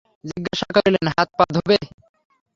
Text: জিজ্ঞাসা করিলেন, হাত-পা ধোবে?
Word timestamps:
জিজ্ঞাসা 0.25 0.67
করিলেন, 0.75 1.05
হাত-পা 1.15 1.45
ধোবে? 1.53 1.77